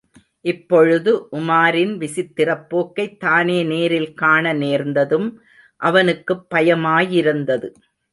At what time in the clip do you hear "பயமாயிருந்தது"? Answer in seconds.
6.55-7.69